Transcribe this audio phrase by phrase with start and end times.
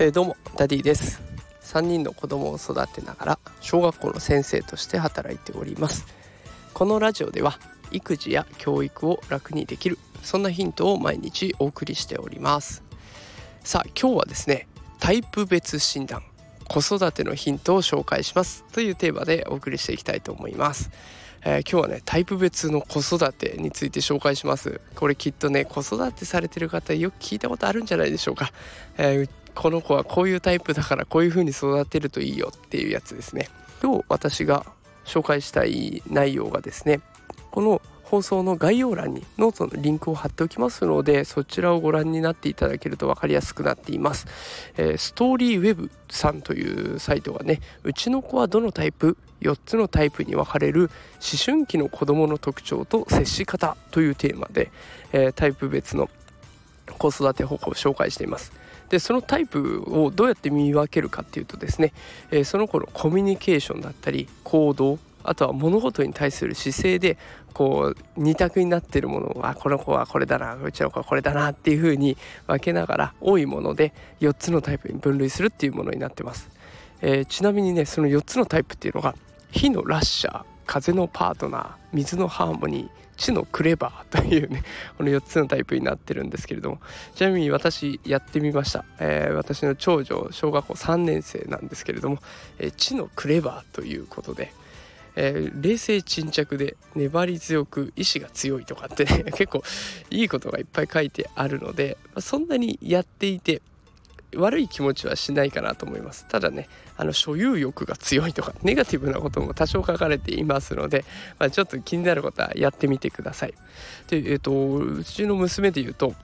[0.00, 1.20] えー、どうもダディです。
[1.62, 6.06] 3人の子供を育てながら小学校の先生として働いております。
[6.72, 7.58] このラジオでは
[7.90, 12.84] 育児や教育を楽にできるそんなヒントを毎日お送りしております。
[13.64, 14.68] さあ今日はですね
[15.00, 16.22] タイプ別診断
[16.68, 20.90] 子育てのヒントを紹介しますというテーマでお送りしていきたいと思います。
[21.50, 24.82] えー、今日はねタイプ別の子育てについて紹介します。
[24.94, 28.52] これきっとね子育てされてる方よく聞いたことあるんじゃないでしょうか、
[28.98, 33.48] えー、この子はこういうタイプだからこういう風に育てるといいよっていうやつですね。
[33.82, 34.66] 今日私が
[35.06, 37.00] 紹介したい内容がですね
[37.50, 44.26] この放送の概要欄にノートのリンクを貼っておきますのでそちらをご覧になっていただけると分かりやすくなっています、
[44.78, 54.72] えー、ストーリーウェブさんというサイトがねうちの子はどのタイプ？4つのタイプに分かれる思春期の子どもの特徴と接し方というテーマで、
[55.12, 56.08] えー、タイプ別の
[56.96, 58.52] 子育て方法を紹介しています。
[58.88, 61.92] でそのタイプをどうやって見分けるかっていうとですね、
[62.30, 64.98] えー、その子のコミュニケーションだったり行動
[65.28, 67.18] あとは物事に対する姿勢で
[67.52, 72.16] こう二択になってるものはこの子はこれだなうちの子はこれだなっていう風に
[72.46, 76.48] 分けながら多いもので4つのタイプに分類するっていうものになってます、
[77.02, 79.14] えー、ちなみにねその4つのタイプっていうのが
[79.50, 82.88] 火のラッシャー風のパートナー水のハーモニー
[83.18, 84.62] 地のクレバー というね
[84.96, 86.78] この4つのタイプになってるんですけれども。
[87.14, 92.18] ちなみに私やってみました、えー、私の長女小学校3年生なんですけれども、
[92.58, 94.52] えー、地のクレバーということで
[95.16, 99.62] えー、冷静沈着で粘り強く意志が強いとかってね 結構
[100.10, 103.62] いいことがいっぱい書いてあるので、ま、そんなにやっていて
[104.36, 106.26] 悪い気持ちはしないかなと思います。
[106.28, 111.04] ただねあの所有欲が強いとかネガティブなことも多少書かれていますので、
[111.38, 113.54] まあ、ちょっと気になることはやってみてください。
[114.08, 116.14] でえっ、ー、とうちの娘で言うと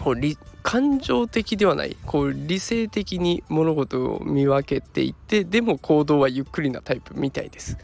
[0.00, 0.16] こう
[0.62, 1.96] 感情的ではない。
[2.06, 7.78] こう理性的に物事を見分けていってでも行動はゆっくりなタイプみたいです。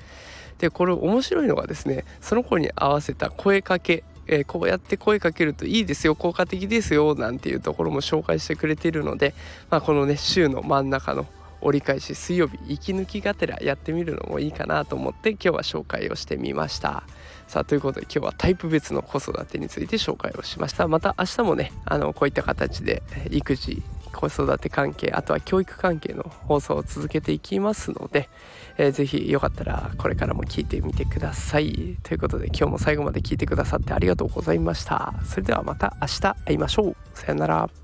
[0.59, 4.05] でこれ面白いのがですねその子に合わせた声かけ。
[4.29, 9.35] えー、こうやって声かけるといいですよ効果的ですよなんていうところも紹介してくれているので、
[9.69, 11.27] まあ、このね週の真ん中の
[11.63, 17.05] 折り返し水曜日息抜きがてらやってみるのもいいかなと思って今日は紹介をしてみました。
[17.47, 20.89] さあということで今日はタイプ別の子育てについて紹介をしました。
[20.89, 28.29] また明日もねあのこういった形で育児子育て関係あとは教育関係の放送を続けていきますので、
[28.77, 31.97] えー、ぜひよかったらこれからも聞いてみてください。
[32.03, 35.15] ということで今日も最後まで聞いてくださってありがとうございました。
[35.25, 36.97] それではまた明日会いましょう。
[37.15, 37.82] さよなら。